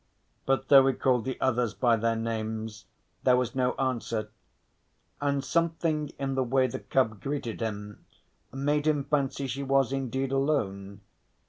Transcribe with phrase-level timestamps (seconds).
[0.47, 2.85] But though he called the others by their names
[3.21, 4.31] there was no answer,
[5.21, 8.03] and something in the way the cub greeted him
[8.51, 11.01] made him fancy she was indeed alone.